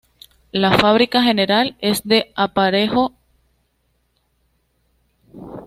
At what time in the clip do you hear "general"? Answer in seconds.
1.21-1.75